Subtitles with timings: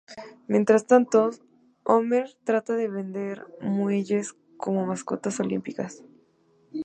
[0.47, 1.29] Mientras tanto,
[1.83, 6.03] Homer trata de vender muelles como mascotas olímpicas.